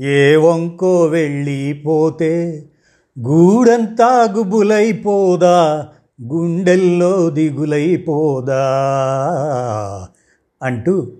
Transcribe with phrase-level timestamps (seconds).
[0.00, 2.64] ఏ వంకో వెళ్ళిపోతే
[3.18, 5.88] గూడంతా గుబులైపోదా
[6.22, 8.62] గుండెల్లో దిగులైపోదా
[10.62, 11.12] అంటూ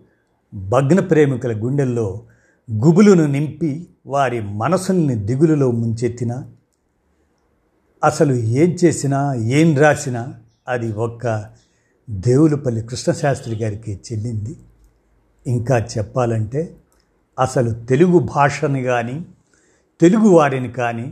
[0.55, 2.23] భగ్న ప్రేమికుల గుండెల్లో
[2.71, 6.45] గుబులును నింపి వారి మనసుల్ని దిగులులో ముంచెత్తిన
[8.05, 10.35] అసలు ఏం చేసినా ఏం రాసినా
[10.69, 11.51] అది ఒక్క
[12.11, 14.57] దేవులపల్లి కృష్ణశాస్త్రి గారికి చెల్లింది.
[15.47, 16.77] ఇంకా చెప్పాలంటే
[17.43, 19.17] అసలు తెలుగు భాషని కానీ
[20.01, 21.07] తెలుగు వారిని కానీ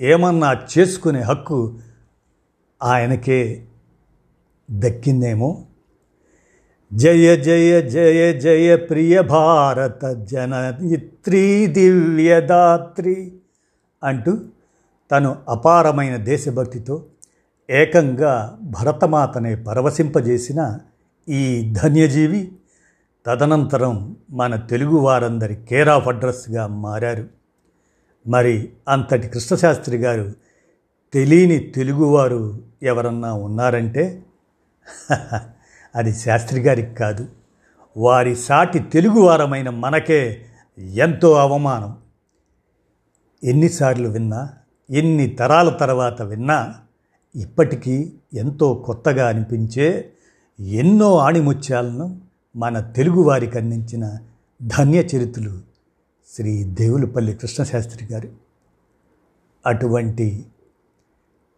[0.00, 1.58] ఏమన్నా చేసుకునే హక్కు
[2.80, 3.40] ఆయనకే
[4.70, 5.50] దక్కిందేమో?
[6.92, 13.16] జయ జయ జయ జయ ప్రియ భారత జనయిత్రీ దివ్యదాత్రి
[14.02, 14.32] అంటూ
[15.10, 16.96] తను అపారమైన దేశభక్తితో
[17.68, 18.32] ఏకంగా
[18.62, 20.60] భరతమాతనే పరవశింపజేసిన
[21.28, 21.42] ఈ
[21.72, 22.40] ధన్యజీవి
[23.26, 27.28] తదనంతరం మన తెలుగు వారందరి కేర్ ఆఫ్ అడ్రస్గా మారారు.
[28.28, 30.32] మరి అంతటి కృష్ణశాస్త్రి గారు
[31.12, 34.22] తెలియని తెలుగువారు ఎవరన్నా ఉన్నారంటే?
[35.96, 37.28] అది శాస్త్రి గారికి కాదు.
[37.96, 40.42] వారి సాటి తెలుగువారమైన మనకే
[40.78, 41.96] ఎంతో అవమానం.
[43.44, 44.50] ఎన్నిసార్లు విన్నా
[44.90, 46.74] ఎన్ని తరాల తర్వాత విన్నా
[47.36, 50.12] ఇప్పటికీ ఎంతో కొత్తగా అనిపించే
[50.60, 54.18] ఎన్నో ఆణిముత్యాలను మన తెలుగువారికి అందించిన
[54.66, 55.60] ధన్య చరిత్రలు
[56.28, 58.28] శ్రీ దేవులపల్లి కృష్ణశాస్త్రి గారు
[59.66, 60.46] అటువంటి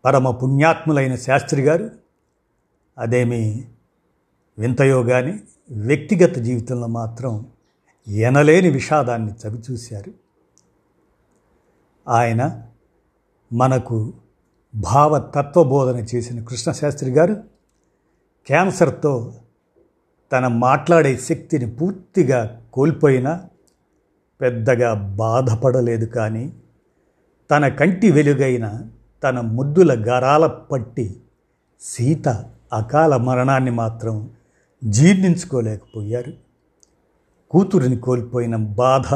[0.05, 1.91] పరమ పుణ్యాత్ములైన శాస్త్రి గారు
[2.99, 3.69] అదేమి
[4.59, 7.47] వింతయో కానీ వ్యక్తిగత జీవితంలో మాత్రం
[8.09, 10.13] ఎనలేని విషాదాన్ని చవిచూశారు.
[12.09, 12.67] ఆయన
[13.53, 14.13] మనకు
[14.75, 17.35] భావ తత్వబోధన చేసిన కృష్ణశాస్త్రి గారు
[18.47, 19.35] క్యాన్సర్తో
[20.35, 23.41] తన మాట్లాడే శక్తిని పూర్తిగా కోల్పోయినా
[24.41, 26.53] పెద్దగా బాధపడలేదు కానీ
[27.51, 28.81] తన కంటి వెలుగైన
[29.23, 31.17] తన ముద్దుల గరాల పట్టి
[31.81, 32.29] సీత
[32.73, 34.31] అకాల మరణాన్ని మాత్రం
[34.85, 36.33] జీర్ణించుకోలేకపోయారు.
[37.51, 39.15] కూతురిని కోల్పోయిన బాధ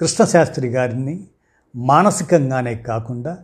[0.00, 1.24] కృష్ణశాస్త్రి గారిని
[1.76, 3.38] మానసికంగానే కాకుండా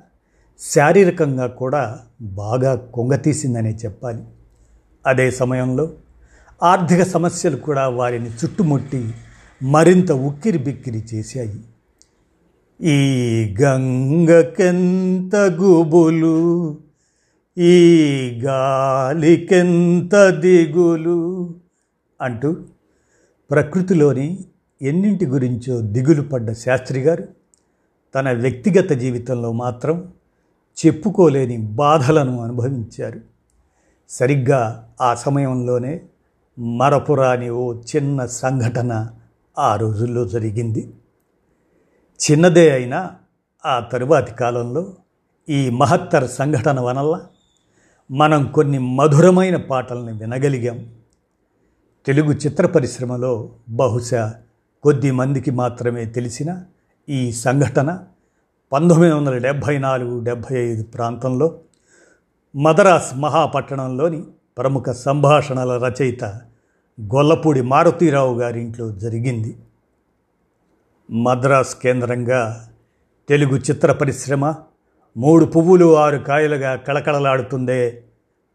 [0.59, 4.25] శారీరకంగా కూడా బాగా కొంగతీసిందనే చెప్పాలి.
[5.07, 5.91] అదే సమయంలో
[6.63, 9.15] ఆర్థిక సమస్యలు కూడా వారిని చుట్టుముట్టి
[9.63, 11.61] మరింత ఉక్కిరి బిక్కిరి చేశాయి.
[12.81, 12.97] ఈ
[13.63, 16.79] గంగకెంత గుబులు
[17.59, 17.75] ఈ
[18.45, 21.55] గాలికెంత దిగులు
[22.21, 22.57] అంటూ
[23.51, 24.45] ప్రకృతిలోని
[24.83, 27.29] ఎన్నింటి గురించో దిగులు పడ్డ శాస్త్రి గారు
[28.15, 30.13] తన వ్యక్తిగత జీవితంలో మాత్రం
[30.87, 33.21] చెప్పుకోలేని బాధలను అనుభవించారు.
[34.09, 36.01] సరిగ్గా ఆ సమయంలోనే
[36.59, 39.09] మరపురాని ఓ చిన్న సంఘటన
[39.59, 40.95] ఆ రోజుల్లో జరిగింది.
[42.21, 43.11] చిన్నదే అయినా
[43.67, 44.95] ఆ తరువాతి కాలంలో
[45.49, 47.21] ఈ మహత్తర సంఘటన వనల్ల
[48.11, 50.87] మనం కొన్ని మధురమైన పాటల్ని వినగలిగాం.
[52.07, 54.35] తెలుగు చిత్ర పరిశ్రమలో బహుశా
[54.83, 56.63] కొద్ది మందికి మాత్రమే తెలిసిన
[57.09, 58.05] ఈ సంఘటన
[58.73, 61.61] పంతొమ్మిది వందల డెబ్భై నాలుగు డెబ్భై ఐదు ప్రాంతంలో
[62.57, 64.23] మదరాస్ మహాపట్టణంలోని
[64.59, 66.25] ప్రముఖ సంభాషణల రచయిత
[67.15, 69.57] గొల్లపూడి మారుతీరావు గారింట్లో జరిగింది.
[71.11, 72.69] మద్రాస్ కేంద్రంగా
[73.29, 74.55] తెలుగు చిత్ర పరిశ్రమ
[75.17, 78.03] మూడు పువ్వులు ఆరు కాయలుగా కళకళలాడుతుందే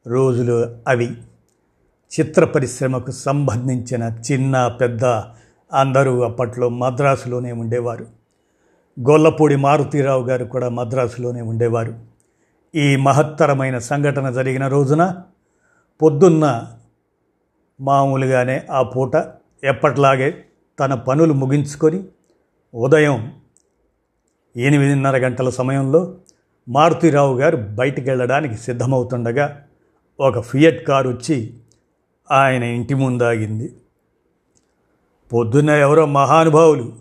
[0.08, 1.12] రోజులు అవి.
[2.20, 5.06] చిత్ర పరిశ్రమకు సంబంధించిన చిన్న పెద్ద
[5.74, 8.08] అందరూ అప్పట్లో మద్రాసులోనే ఉండేవారు.
[9.00, 11.96] గొల్లపూడి మారుతీరావు గారు కూడా మద్రాసులోనే ఉండేవారు.
[12.76, 15.16] ఈ మహత్తరమైన సంఘటన జరిగిన రోజున
[16.02, 16.68] పొద్దున్న
[17.82, 19.12] మామూలుగానే ఆ పూట
[19.64, 20.46] ఎప్పట్లాగే
[20.80, 22.04] తన పనులు ముగించుకొని
[22.74, 23.42] ఉదయం
[24.56, 26.18] ఎనిమిదిన్నర గంటల సమయంలో
[26.70, 29.64] మారుతిరావు గారు బయటికి వెళ్ళడానికి సిద్ధమవుతుండగా
[30.20, 31.54] ఒక ఫియట్ కారు వచ్చి
[32.32, 33.76] ఆయన ఇంటి ముందాగింది.
[35.34, 36.96] పొద్దున్న ఎవరో మహానుభావులు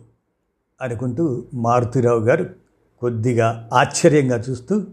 [0.80, 2.54] అనుకుంటూ మారుతిరావు గారు
[3.00, 4.86] కొద్దిగా ఆశ్చర్యంగా చూస్తూ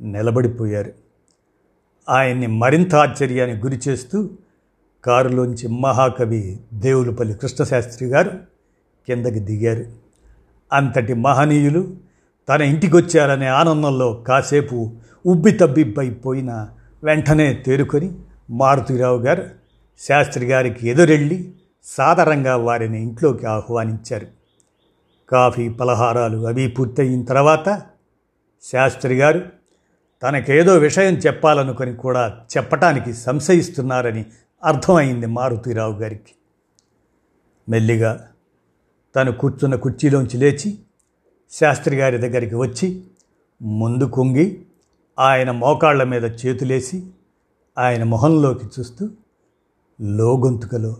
[0.00, 1.07] నిలబడిపోయారు.
[2.08, 4.30] ఆయన్ని మరింత ఆశ్చర్యానికి గురి చేస్తూ
[5.04, 8.30] కారులోంచి మహాకవి దేవులపల్లి కృష్ణశాస్త్రి గారు
[9.06, 9.84] కిందకి దిగారు.
[10.72, 11.94] అంతటి మహనీయులు
[12.48, 14.90] తన ఇంటికి వచ్చారనే ఆనందంలో కాసేపు
[15.26, 16.68] ఉబ్బి తబ్బిబ్బైపోయిన
[17.04, 18.12] వెంటనే తేరుకొని
[18.50, 19.44] మారుతిరావు గారు
[20.08, 21.52] శాస్త్రి గారికి ఎదురెళ్ళి
[21.84, 24.26] సాధారణంగా వారిని ఇంట్లోకి ఆహ్వానించారు.
[25.28, 27.82] కాఫీ పలహారాలు అవి పూర్తయిన తర్వాత
[28.72, 29.57] శాస్త్రి గారు
[30.22, 34.26] తనకేదో విషయం చెప్పాలనుకొని కూడా చెప్పటానికి సంశయిస్తున్నారని
[34.64, 36.32] అర్థమైంది మారుతీరావు గారికి.
[37.68, 38.28] మెల్లిగా
[39.16, 40.78] తను కూర్చున్న కుర్చీలోంచి లేచి
[41.50, 43.04] శాస్త్రి గారి దగ్గరికి వచ్చి
[43.62, 44.62] ముందు కుంగి
[45.18, 47.06] ఆయన మోకాళ్ళ మీద చేతులేసి
[47.78, 49.10] ఆయన మొహంలోకి చూస్తూ
[50.00, 50.96] లోగొంతుకలో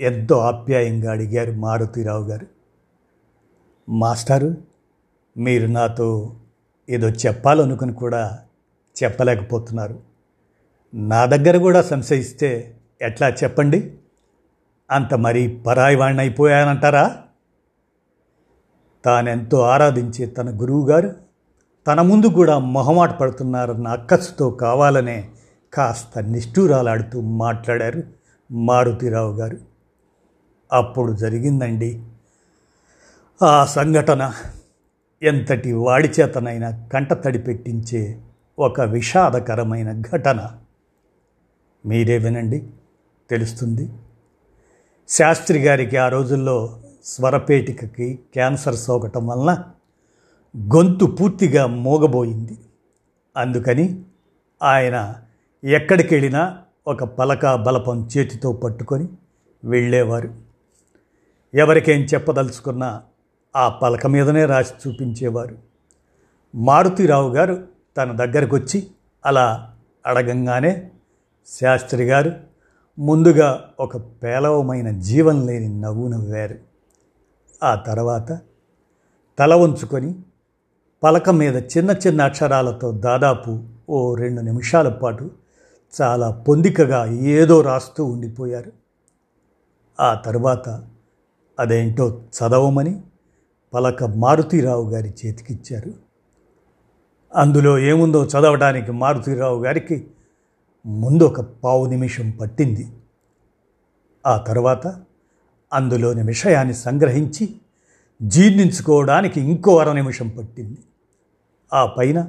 [0.00, 2.46] ఎంతో ఆప్యాయంగా అడిగారు మారుతీరావు గారు.
[3.88, 4.56] మాస్టారు
[5.36, 6.36] మీరు నాతో
[6.88, 8.38] ఏదో చెప్పాలనుకుని కూడా
[9.04, 10.00] చెప్పలేకపోతున్నారు.
[10.94, 13.94] నా దగ్గర కూడా సంశయిస్తే ఎట్లా చెప్పండి?
[14.90, 17.22] అంత మరీ పరాయి అయిపోయానంటారా?
[19.04, 21.16] తానెంతో ఆరాధించే తన గురువుగారు
[21.86, 25.28] తన ముందు కూడా మొహమాట పడుతున్నారన్న అక్కసుతో కావాలనే
[25.74, 28.02] కాస్త నిష్ఠూరాలాడుతూ మాట్లాడారు
[28.50, 29.58] మారుతిరావు గారు.
[30.72, 32.02] అప్పుడు జరిగిందండి.
[33.42, 34.32] ఆ సంఘటన
[35.22, 38.18] ఎంతటి వాడి చేతనైనా కంటతడి పెట్టించే
[38.58, 40.58] ఒక విషాదకరమైన ఘటన.
[41.86, 42.68] మీరే వినండి
[43.30, 43.90] తెలుస్తుంది.
[45.08, 49.64] శాస్త్రి గారికి ఆ రోజుల్లో స్వరపేటికకి క్యాన్సర్ సోకటం వలన
[50.74, 52.58] గొంతు పూర్తిగా మోగబోయింది.
[53.36, 54.02] అందుకని
[54.62, 55.14] ఆయన
[55.64, 59.08] ఎక్కడికి వెళ్ళినా ఒక పలక బలపం చేతితో పట్టుకొని
[59.64, 60.34] వెళ్ళేవారు.
[61.54, 63.02] ఎవరికేం చెప్పదలుచుకున్నా
[63.56, 65.58] ఆ పలక మీదనే రాసి చూపించేవారు.
[66.54, 68.86] మారుతిరావు గారు తన దగ్గరకు వచ్చి
[69.26, 69.74] అలా
[70.06, 70.90] అడగంగానే
[71.60, 72.32] శాస్త్రి గారు
[72.98, 76.54] ముందుగా ఒక పేలవమైన జీవం లేని నవ్వు నవ్వారు.
[77.62, 78.40] ఆ తర్వాత
[79.38, 80.14] తల ఉంచుకొని
[81.02, 85.30] పలక మీద చిన్న చిన్న అక్షరాలతో దాదాపు ఓ రెండు నిమిషాల పాటు
[86.02, 88.72] చాలా పొందికగా ఏదో రాస్తూ ఉండిపోయారు.
[90.00, 90.84] ఆ తర్వాత
[91.58, 93.02] అదేంటో చదవమని
[93.74, 96.07] పలక మారుతీరావు గారి చేతికిచ్చారు.
[97.34, 100.06] అందులో ఏముందో చదవడానికి మారుతీరావు గారికి
[100.86, 102.88] ముందు ఒక పావు నిమిషం పట్టింది.
[104.26, 105.02] ఆ తర్వాత
[105.72, 107.54] అందులోని విషయాన్ని సంగ్రహించి
[108.22, 110.78] జీర్ణించుకోవడానికి ఇంకో అర నిమిషం పట్టింది.
[111.72, 112.28] ఆ పైన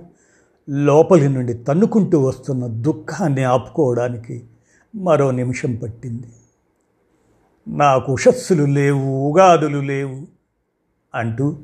[0.70, 4.44] లోపలి నుండి తన్నుకుంటూ వస్తున్న దుఃఖాన్ని ఆపుకోవడానికి
[4.96, 6.28] మరో నిమిషం పట్టింది.
[7.68, 10.28] నాకు ఉషస్సులు లేవు ఉగాదులు లేవు
[11.16, 11.58] అంటూ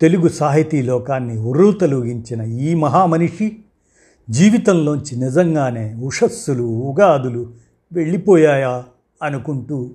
[0.00, 3.58] తెలుగు సాహితీ లోకాన్ని ఉర్రూతలూగించిన ఈ మహామనిషి
[4.30, 7.52] జీవితంలోంచి నిజంగానే ఉషస్సులు ఉగాదులు
[7.92, 8.84] వెళ్ళిపోయాయా
[9.22, 9.90] అనుకుంటూ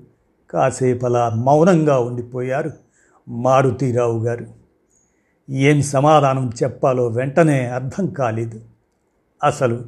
[0.50, 2.72] కాసేపలా మౌనంగా ఉండిపోయారు
[3.30, 4.48] మారుతీరావు గారు.
[5.50, 8.62] ఏం సమాధానం చెప్పాలో వెంటనే అర్థం కాలేదు.
[9.44, 9.86] అసలు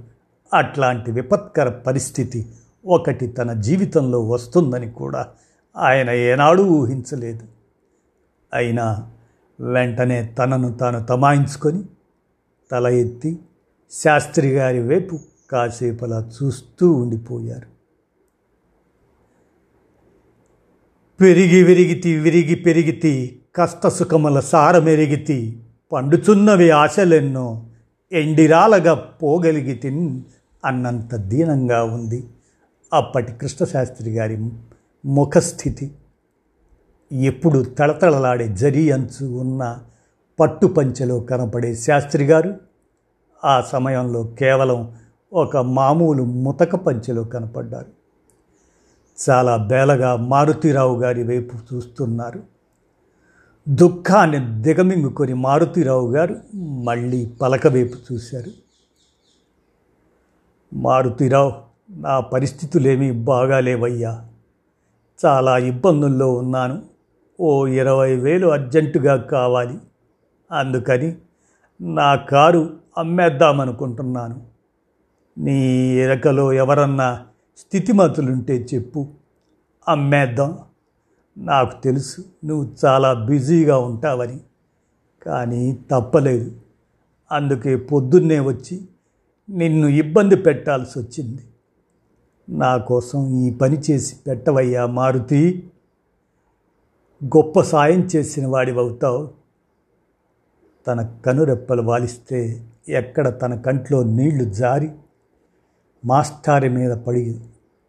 [0.53, 2.47] అట్లాంటి విపత్కర పరిస్థితి
[2.85, 5.27] ఒకటి తన జీవితంలో వస్తుందని కూడా
[5.77, 7.43] ఆయన ఏనాడూ ఊహించలేదు.
[8.53, 9.11] అయినా
[9.59, 11.83] వెంటనే తనను తాను తమాయించుకొని
[12.71, 13.39] తల ఎత్తి
[13.91, 17.67] శాస్త్రి గారి వైపు కాసేపలా చూస్తూ ఉండిపోయారు.
[21.21, 25.59] పెరిగి విరిగితి విరిగి పెరిగితి కష్టసుఖముల సారమెరిగితి
[25.91, 27.65] పండుచున్నవి ఆశలెన్నో
[28.11, 29.87] ఎండిరాలగా పోగలిగితి
[30.65, 32.23] అన్నంత దీనంగా ఉంది.
[32.93, 34.37] అప్పటి కృష్ణశాస్త్రి గారి
[35.05, 35.91] ముఖస్థితి
[37.11, 39.79] ఎప్పుడు తళతళలాడే జరి అంచు ఉన్న
[40.39, 42.53] పట్టు పంచెలో కనపడే శాస్త్రి గారు
[43.45, 44.95] ఆ సమయంలో కేవలం
[45.33, 47.85] ఒక మామూలు ముతక పంచెలో కనపడ్డారు.
[49.29, 52.43] చాలా బేలగా మారుతీరావు గారి వైపు చూస్తున్నారు.
[53.69, 58.51] దుఃఖాన్ని దిగమింగుకొని మారుతీరావు గారు మళ్ళీ పలక వైపు చూశారు.
[60.73, 61.53] మారుతీరావు
[61.89, 64.27] నా పరిస్థితులేమీ బాగాలేవయ్యా.
[65.25, 66.96] చాలా ఇబ్బందుల్లో ఉన్నాను.
[67.39, 69.77] ఓ ఇరవై వేలు అర్జెంటుగా కావాలి.
[70.51, 71.15] అందుకని
[71.81, 74.41] నా కారు అమ్మేద్దామనుకుంటున్నాను.
[75.37, 77.25] నీ ఎరకలో ఎవరన్నా
[77.57, 79.07] స్థితిమతులుంటే చెప్పు.
[79.87, 80.57] అమ్మేద్దాం.
[81.37, 84.39] నాకు తెలుసు నువ్వు చాలా బిజీగా ఉంటావని.
[85.25, 86.51] కానీ తప్పలేదు.
[87.31, 88.81] అందుకే పొద్దున్నే వచ్చి
[89.49, 91.41] నిన్ను ఇబ్బంది పెట్టాల్సి వచ్చింది
[92.49, 95.69] నా కోసం ఈ పని చేసి పెట్టవయ్యా మారుతి.
[97.25, 99.29] గొప్ప సాయం చేసిన వాడివవుతావు.
[100.87, 104.89] తన కనురెప్పలు వాలిస్తే ఎక్కడ తన కంట్లో నీళ్ళు జారి
[106.05, 107.39] మాస్టారి మీద పడి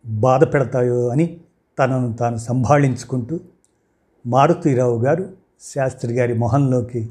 [0.06, 1.40] బాధ పెడతాయో అని
[1.78, 3.40] తనను తాను సంభాళించుకుంటూ
[4.26, 5.32] మారుతీరావు గారు
[5.74, 7.08] శాస్త్రి గారి మొహంలోకి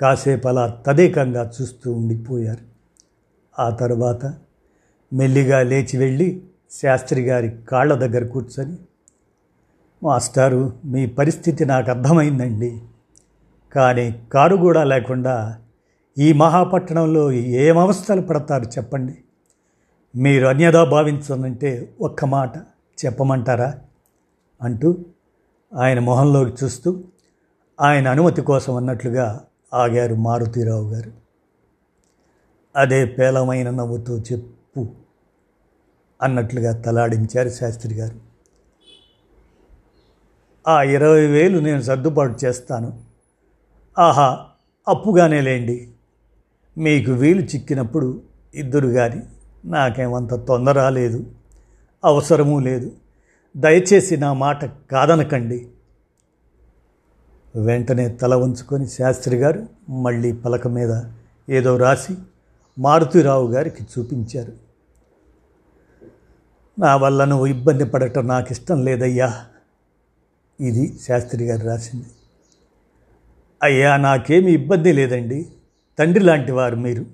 [0.00, 2.64] కాసేపు అలా తదేకంగా చూస్తూ ఉండిపోయారు.
[3.58, 4.34] ఆ తర్వాత
[5.12, 8.76] మెల్లిగా లేచి వెళ్ళి శాస్త్రి గారి కాళ్ళ దగ్గర కూర్చొని
[10.02, 12.82] మాస్టారు మీ పరిస్థితి నాకు అర్థమైందండి.
[13.74, 15.58] కానీ కారు కూడా లేకుండా
[16.18, 19.14] ఈ మహాపట్టణంలో ఏం అవస్థలు పడతారు చెప్పండి.
[20.16, 22.56] మీరు అన్యదా భావించనంటే ఒక్క మాట
[23.04, 23.74] చెప్పమంటారా?
[24.62, 24.96] అంటూ
[25.74, 27.04] ఆయన మొహంలోకి చూస్తూ
[27.80, 31.12] ఆయన అనుమతి కోసం అన్నట్లుగా ఆగారు మారుతీరావు గారు.
[32.76, 34.88] అదే పేలమైన నవ్వుతో చెప్పు
[36.22, 38.29] అన్నట్లుగా తలాడించారు శాస్త్రి గారు.
[40.68, 43.00] ఆ ఇరవై వేలు నేను సర్దుబాటు చేస్తాను.
[43.98, 44.46] ఆహా
[44.88, 45.88] అప్పుగానే లేండి.
[46.78, 48.22] మీకు వీలు చిక్కినప్పుడు
[48.54, 49.22] ఇద్దరు కానీ
[49.64, 51.26] నాకేమంత తొందర లేదు
[52.04, 52.92] అవసరమూ లేదు.
[53.56, 55.68] దయచేసి నా మాట కాదనకండి.
[57.56, 61.02] వెంటనే తల ఉంచుకొని శాస్త్రి గారు మళ్ళీ పలక మీద
[61.48, 62.16] ఏదో రాసి
[62.78, 64.52] మారుతిరావు గారికి చూపించారు.
[66.78, 69.44] నా వల్ల నువ్వు ఇబ్బంది పడటం నాకు ఇష్టం లేదయ్యా.
[70.60, 72.06] ఇది శాస్త్రి గారు రాసింది.
[73.62, 75.46] అయ్యా నాకేమి ఇబ్బంది లేదండి.
[75.98, 77.06] తండ్రి లాంటి వారు మీరు.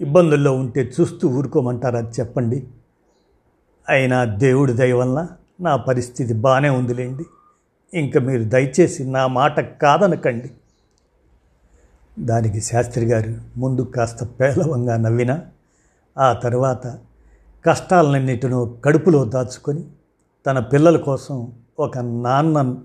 [0.00, 2.66] ఇబ్బందుల్లో ఉంటే చూస్తూ ఊరుకోమంటారా చెప్పండి.
[3.88, 5.28] అయినా దేవుడి దయ వల్ల
[5.60, 7.24] నా పరిస్థితి బాగానే ఉందిలేండి.
[7.94, 10.50] ఇంక మీరు దయచేసి నా మాట కాదనకండి.
[12.18, 15.40] దానికి శాస్త్రి గారు ముందు కాస్త పేలవంగా నవ్విన
[16.18, 16.98] ఆ తర్వాత
[17.66, 19.84] కష్టాలన్నిటినో కడుపులో దాచుకొని
[20.46, 22.82] తన పిల్లల కోసం ఒక నాన్న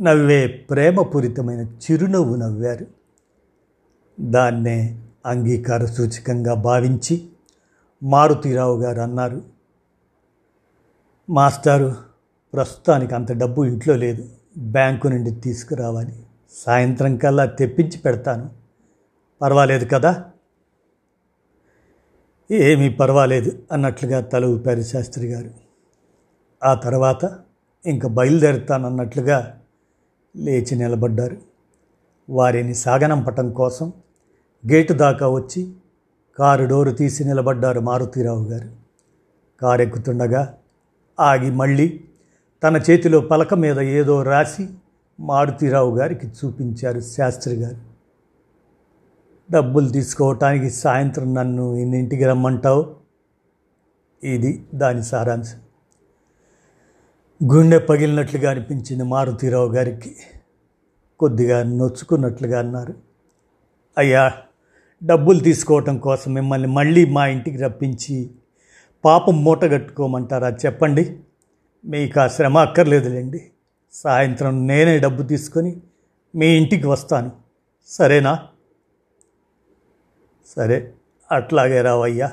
[0.00, 2.86] నవ్వే ప్రేమపూరితమైన చిరునవ్వు నవ్వారు.
[4.20, 7.28] దాన్నే అంగీకార సూచకంగా భావించి
[8.02, 9.42] మారుతీరావు గారు అన్నారు
[11.30, 11.96] మాస్టారు
[12.54, 14.28] ప్రస్తుతానికి అంత డబ్బు ఇంట్లో లేదు.
[14.58, 16.26] బ్యాంకు నుండి తీసుకురావాలి.
[16.50, 18.50] సాయంత్రం కల్లా తెప్పించి పెడతాను.
[19.42, 20.24] పర్వాలేదు కదా?
[22.50, 25.50] ఏమీ పర్వాలేదు అన్నట్లుగా తల ఊపారు శాస్త్రి గారు.
[26.64, 27.38] ఆ తర్వాత
[27.86, 29.58] ఇంక బయలుదేరుతానన్నట్లుగా
[30.36, 31.36] లేచి నిలబడ్డారు.
[32.30, 33.92] వారిని సాగనంపటం కోసం
[34.72, 35.72] గేటు దాకా వచ్చి
[36.38, 38.68] కారు డోరు తీసి నిలబడ్డారు మారుతీరావు గారు.
[39.60, 40.58] కారు ఎక్కుతుండగా
[41.20, 42.04] ఆగి మళ్ళీ
[42.62, 44.68] తన చేతిలో పలక మీద ఏదో రాసి
[45.20, 47.76] మారుతీరావు గారికి చూపించారు శాస్త్రి గారు.
[49.52, 52.96] డబ్బులు తీసుకోవటానికి సాయంత్రం నన్ను ఇన్నింటికి రమ్మంటావు?
[54.24, 55.58] ఇది దాని సారాంశం.
[57.44, 60.16] గుండె పగిలినట్లుగా అనిపించింది మారుతీరావు గారికి.
[61.18, 62.94] కొద్దిగా నొచ్చుకున్నట్లుగా అన్నారు.
[63.98, 64.32] అయ్యా
[65.04, 68.30] డబ్బులు తీసుకోవటం కోసం మిమ్మల్ని మళ్ళీ మా ఇంటికి రప్పించి
[69.04, 71.20] పాపం మూటగట్టుకోమంటారా చెప్పండి.
[71.84, 73.50] మీకు ఆ శ్రమ అక్కర్లేదులేండి.
[73.92, 75.80] సాయంత్రం నేనే డబ్బు తీసుకొని
[76.34, 77.32] మీ ఇంటికి వస్తాను.
[77.86, 78.38] సరేనా?
[80.56, 80.92] సరే
[81.32, 82.32] అట్లాగే రావయ్యా.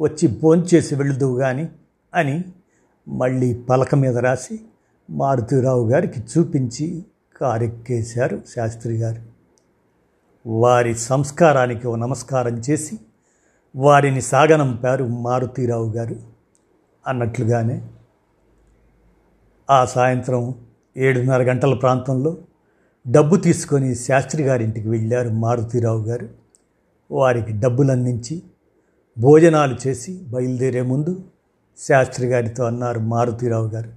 [0.00, 1.68] వచ్చి భోంచేసి వెళుదువు కానీ
[2.14, 2.44] అని
[3.08, 4.60] మళ్ళీ పలక మీద రాసి
[5.10, 7.04] మారుతీరావు గారికి చూపించి
[7.40, 9.22] కారెక్కేశారు శాస్త్రి గారు.
[10.46, 12.98] వారి సంస్కారానికి ఓ నమస్కారం చేసి
[13.76, 16.16] వారిని సాగనంపారు మారుతీరావు గారు
[17.06, 17.82] అన్నట్లుగానే
[19.70, 20.54] ఆ సాయంత్రం
[20.96, 22.36] ఏడున్నర గంటల ప్రాంతంలో
[23.08, 26.28] డబ్బు తీసుకొని శాస్త్రి గారింటికి వెళ్ళారు మారుతీరావు గారు.
[27.10, 28.42] వారికి డబ్బులు అందించి
[29.18, 31.24] భోజనాలు చేసి బయలుదేరే ముందు
[31.78, 33.92] శాస్త్రి గారితో అన్నారు మారుతీరావు గారు.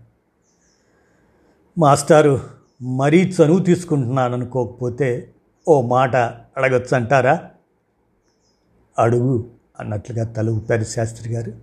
[1.77, 2.41] మాస్టారు
[2.81, 5.33] మరీ చనువు తీసుకుంటున్నాను అనుకోకపోతే
[5.67, 7.49] ఓ మాట అడగచ్చు అంటారా
[8.99, 11.53] అడుగు అన్నట్లుగా తల ఊపారు శాస్త్రి గారు.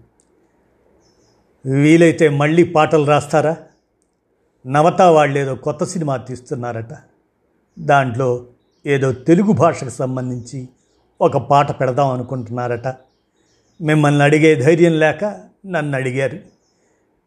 [1.69, 3.57] వీలైతే మళ్ళీ పాటలు రాస్తారా?
[4.67, 6.97] నవత వాళ్ళేదో కొత్త సినిమా తీస్తున్నారట.
[7.79, 8.47] దాంట్లో
[8.87, 10.69] ఏదో తెలుగు భాషకు సంబంధించి
[11.21, 12.87] ఒక పాట పెడదాం అనుకుంటున్నారట.
[13.81, 16.39] మిమ్మల్ని అడిగే ధైర్యం లేక నన్ను అడిగారు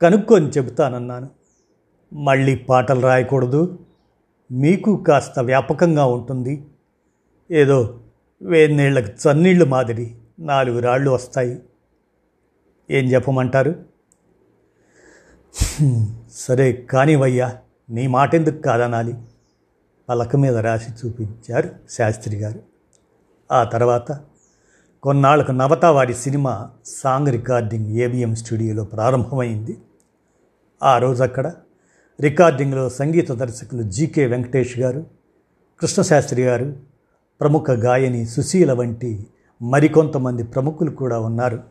[0.01, 1.29] కనుక్కొని చెబుతానన్నాను.
[2.13, 3.79] మళ్ళీ పాటలు రాయకూడదు.
[4.51, 6.65] మీకు కాస్త వ్యాపకంగా ఉంటుంది.
[7.51, 7.99] ఏదో
[8.41, 11.63] వేన్నీళ్ళకి చన్నీళ్ళు మాదిరి నాలుగు రాళ్ళు వస్తాయి.
[12.91, 13.85] ఏం చెప్పమంటారు?
[16.31, 17.57] సరే కానివయ్యా
[17.89, 19.13] నీ మాట ఎందుకు కాదనాలి?
[20.09, 22.61] పలక మీద రాసి చూపించారు శాస్త్రి గారు.
[23.51, 24.11] ఆ తర్వాత
[25.07, 29.77] కొన్నాళ్ళకు నవత వారి సినిమా సాంగ్ రికార్డింగ్ ఏబిఎం స్టూడియోలో ప్రారంభమైంది.
[30.83, 31.53] ఆ రోజు అక్కడ
[32.21, 35.05] రికార్డింగ్లో సంగీత దర్శకులు జీకే వెంకటేష్ గారు
[35.79, 36.75] కృష్ణశాస్త్రి గారు
[37.39, 39.27] ప్రముఖ గాయని సుశీల వంటి
[39.61, 41.63] మరికొంతమంది ప్రముఖులు కూడా ఉన్నారు.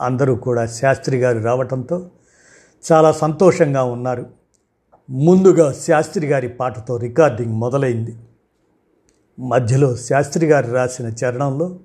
[0.00, 2.10] అందరూ కూడా శాస్త్రి గారు రావటంతో
[2.92, 4.26] చాలా సంతోషంగా ఉన్నారు.
[5.10, 8.16] ముందుగా శాస్త్రి గారి పాటతో రికార్డింగ్ మొదలైంది.
[9.40, 11.78] మధ్యలో శాస్త్రి గారు రాసిన చరణంలో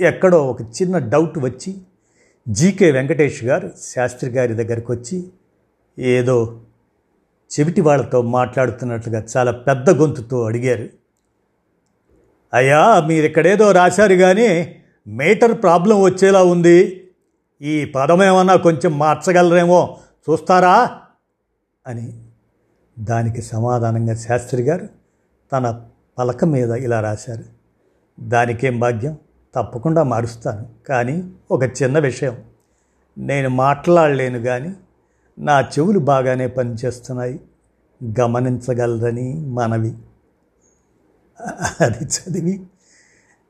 [0.00, 1.76] ఎక్కడో ఒక చిన్న డౌట్ వచ్చి
[2.48, 5.28] జీకే వెంకటేష్ గారు శాస్త్రి గారి దగ్గరికి వచ్చి
[5.98, 6.60] ఏదో
[7.60, 10.88] చెవిటి వాళ్ళతో మాట్లాడుతున్నట్లుగా చాలా పెద్ద గొంతుతో అడిగారు.
[12.54, 14.76] అయ్యా మీరు ఇక్కడేదో రాశారు కానీ
[15.06, 17.08] మీటర్ ప్రాబ్లం వచ్చేలా ఉంది.
[17.62, 19.98] ఈ పదం ఏమన్నా కొంచెం మార్చగలరేమో
[20.30, 21.00] చూస్తారా?
[21.86, 22.12] అని
[22.98, 24.88] దానికి సమాధానంగా శాస్త్రి గారు
[25.52, 25.84] తన
[26.18, 27.44] పలక మీద ఇలా రాశారు.
[28.20, 29.18] దానికేం భాగ్యం?
[29.54, 30.68] తప్పకుండా మారుస్తాను.
[30.88, 32.44] కానీ ఒక చిన్న విషయం.
[33.18, 34.74] నేను మాట్లాడలేను కానీ
[35.38, 37.40] నా చెవులు బాగానే పనిచేస్తున్నాయి.
[38.20, 39.94] గమనించగలరని మనవి.
[41.80, 42.66] అది చదివి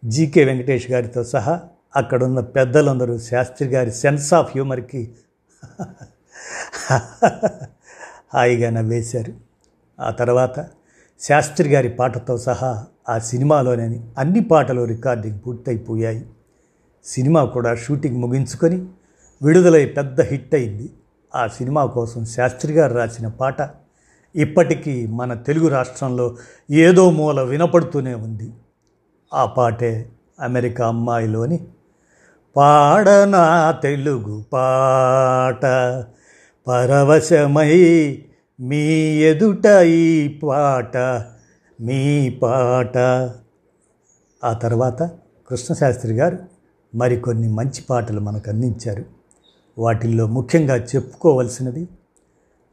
[0.05, 1.63] జీకే వెంకటేష్ గారితో సహా
[1.97, 5.13] అక్కడున్న పెద్దలందరూ శాస్త్రి గారి సెన్స్ ఆఫ్ హ్యూమర్కి
[8.35, 9.33] హాయిగా నవ్వేశారు
[10.01, 10.69] ఆ తర్వాత
[11.21, 16.27] శాస్త్రి గారి పాటతో సహా ఆ సినిమాలోనే అన్ని పాటలు రికార్డింగ్ పూర్తయిపోయాయి.
[17.05, 18.87] సినిమా కూడా షూటింగ్ ముగించుకొని
[19.43, 20.91] విడుదలై పెద్ద హిట్ అయింది.
[21.35, 23.57] ఆ సినిమా కోసం శాస్త్రి గారు రాసిన పాట
[24.37, 26.37] ఇప్పటికీ మన తెలుగు రాష్ట్రంలో
[26.71, 28.53] ఏదో మూల వినపడుతూనే ఉంది.
[29.35, 30.09] ఆ పాటే
[30.41, 31.67] అమెరికా అమ్మాయిలోని
[32.57, 35.67] పాడనా తెలుగు పాట.
[36.69, 38.19] పరవశమై
[38.61, 38.83] మీ
[39.23, 41.25] ఎదుట ఈ పాట.
[41.81, 42.99] మీ పాట.
[44.45, 45.11] ఆ తర్వాత
[45.49, 46.39] కృష్ణశాస్త్రి గారు
[46.95, 49.05] మరికొన్ని మంచి పాటలు మనకు అందించారు.
[49.79, 51.89] వాటిల్లో ముఖ్యంగా చెప్పుకోవలసినది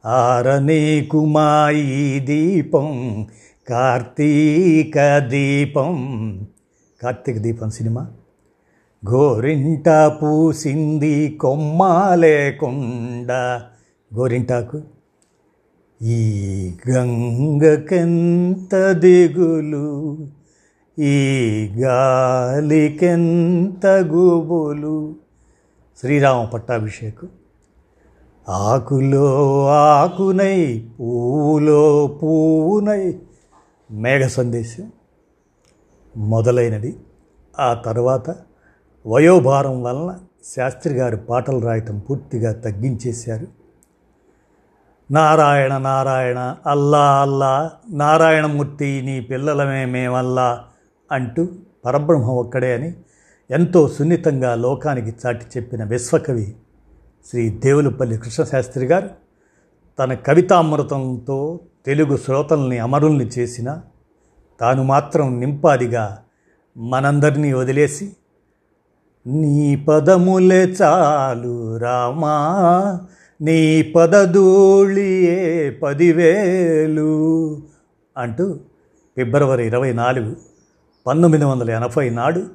[0.04, 3.26] ఆరనీకుమాయి దీపం
[3.68, 6.46] కార్తీక దీపం
[7.02, 8.10] కార్తీక దీపం సినిమా.
[9.10, 13.66] గోరింట పూసింది కొమ్మ లేకుండా
[14.14, 14.82] గోరింటాకు
[16.02, 20.28] ఈ గంగకెంత దిగులు
[20.98, 25.16] ఈ గాలికెంత గుబులు.
[26.00, 27.28] శ్రీరామ పట్టాభిషేకం.
[28.48, 33.18] ఆకులో ఆకునై పువ్వులో పువ్వునై
[33.90, 34.92] మేఘ సందేశం
[36.16, 36.96] మొదలైనది.
[37.60, 38.34] ఆ తర్వాత
[39.06, 40.18] వయోభారం వలన
[40.56, 43.61] శాస్త్రి గారు పాటలు రాయటం పూర్తిగా తగ్గించేశారు.
[45.12, 47.52] నారాయణ నారాయణ అల్లా అల్లా
[47.92, 50.48] నారాయణమూర్తి నీ పిల్లలమే మేమల్లా
[51.10, 51.42] అంటూ
[51.84, 52.90] పరబ్రహ్మ ఒక్కడే అని
[53.50, 56.46] ఎంతో సున్నితంగా లోకానికి చాటి చెప్పిన విశ్వకవి
[57.26, 59.10] శ్రీ దేవులపల్లి కృష్ణశాస్త్రి గారు
[59.98, 61.38] తన కవితామృతంతో
[61.86, 63.68] తెలుగు శ్రోతల్ని అమరుల్ని చేసిన
[64.60, 66.04] తాను మాత్రం నింపాదిగా
[66.76, 68.06] మనందరినీ వదిలేసి
[69.26, 72.36] నీ పదములే చాలు రామా
[73.42, 77.10] నీ పదధూళియే పదివేలు
[78.16, 78.54] అంటూ
[79.16, 80.36] ఫిబ్రవరి ఇరవై నాలుగు
[81.06, 82.46] పంతొమ్మిది వందల ఎనభై నాడు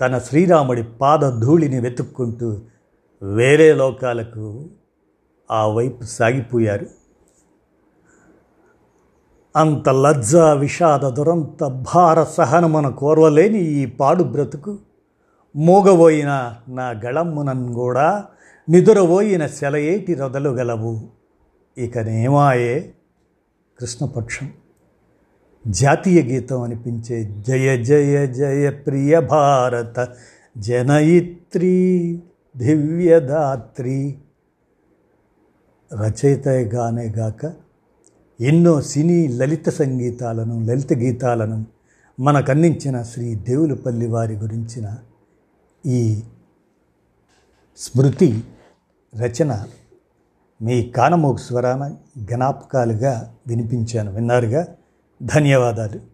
[0.00, 2.58] తన శ్రీరాముడి పాదధూళిని వెతుక్కుంటూ
[3.22, 4.64] వేరే లోకాలకు
[5.50, 6.86] ఆ వైపు సాగిపోయారు.
[9.56, 14.78] అంత లజ్జ విషాద దురంత భార సహనమన కోరవలేని ఈ పాడు బ్రతుకు
[15.56, 18.28] మూగబోయిన నా గళమ్మునన్ కూడా
[18.68, 21.08] నిదురబోయిన సెలయేటి రొదలుగలవు
[21.78, 22.94] ఇకనేమాయే
[23.78, 24.50] కృష్ణపక్షం.
[25.66, 30.08] జాతీయ గీతం అనిపించే జయ జయ జయ ప్రియ భారత
[30.58, 31.74] జనయిత్రి
[32.56, 34.18] దివ్యదాత్రి
[35.94, 37.52] రచయితగానే గాక
[38.40, 41.64] ఎన్నో సినీ లలిత సంగీతాలను లలిత గీతాలను
[42.20, 44.96] మనకందించిన శ్రీ దేవులపల్లి వారి గురించిన
[45.86, 46.22] ఈ
[47.76, 48.44] స్మృతి
[49.18, 49.66] రచన
[50.62, 54.12] మీ కానమోకు స్వరాన జ్ఞాపకాలుగా వినిపించాను.
[54.12, 54.66] విన్నారుగా?
[55.22, 56.09] ధన్యవాదాలు.